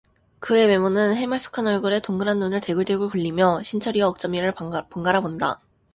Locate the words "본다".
5.21-5.61